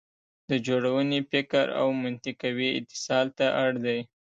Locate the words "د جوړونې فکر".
0.49-1.65